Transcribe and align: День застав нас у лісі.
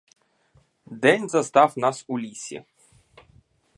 День 0.87 1.29
застав 1.29 1.73
нас 1.77 2.05
у 2.07 2.19
лісі. 2.19 2.63